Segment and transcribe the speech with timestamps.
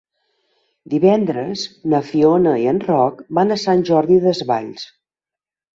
[0.93, 1.65] Divendres
[1.95, 4.93] na Fiona i en Roc van a Sant Jordi Desvalls.